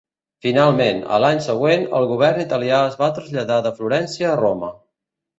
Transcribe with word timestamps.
Finalment, 0.43 1.01
a 1.17 1.17
l'any 1.23 1.41
següent 1.47 1.83
el 1.99 2.07
govern 2.11 2.41
italià 2.43 2.79
es 2.85 2.95
va 3.01 3.09
traslladar 3.17 3.59
de 3.67 3.73
Florència 3.81 4.31
a 4.31 4.39
Roma. 4.41 4.71